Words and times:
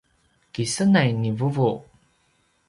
kisenay 0.53 1.09
ni 1.21 1.31
vuvu 1.39 1.69